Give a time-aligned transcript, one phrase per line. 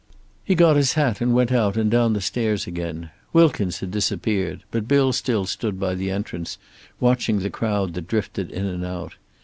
[0.43, 3.11] He got his hat and went out, and down the stairs again.
[3.33, 6.57] Wilkins had disappeared, but Bill still stood by the entrance,
[6.99, 9.13] watching the crowd that drifted in and out.